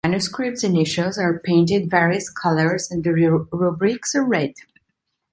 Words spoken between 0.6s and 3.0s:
initials are painted various colors